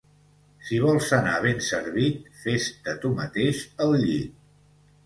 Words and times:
Si 0.69 0.79
vols 0.85 1.09
anar 1.17 1.35
ben 1.43 1.61
servit, 1.67 2.27
fes-te 2.45 2.99
tu 3.05 3.17
mateix 3.21 3.65
el 3.89 3.97
llit 4.07 4.35